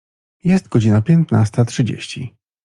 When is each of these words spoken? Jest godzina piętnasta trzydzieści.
Jest 0.43 0.67
godzina 0.67 1.01
piętnasta 1.01 1.65
trzydzieści. 1.65 2.35